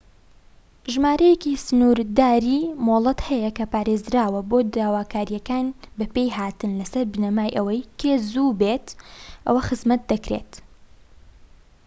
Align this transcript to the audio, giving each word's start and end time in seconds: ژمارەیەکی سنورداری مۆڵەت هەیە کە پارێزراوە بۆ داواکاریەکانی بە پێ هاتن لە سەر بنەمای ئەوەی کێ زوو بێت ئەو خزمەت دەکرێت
ژمارەیەکی 0.93 1.61
سنورداری 1.65 2.59
مۆڵەت 2.85 3.19
هەیە 3.29 3.51
کە 3.57 3.65
پارێزراوە 3.73 4.41
بۆ 4.49 4.57
داواکاریەکانی 4.73 5.75
بە 5.97 6.05
پێ 6.13 6.23
هاتن 6.37 6.71
لە 6.79 6.85
سەر 6.91 7.05
بنەمای 7.13 7.55
ئەوەی 7.55 7.87
کێ 7.99 8.13
زوو 8.31 8.57
بێت 8.61 8.87
ئەو 9.45 9.57
خزمەت 9.67 10.01
دەکرێت 10.11 10.51